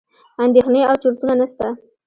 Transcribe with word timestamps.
اندېښنې 0.43 0.81
او 0.89 0.95
چورتونه 1.03 1.33
نسته. 1.39 1.67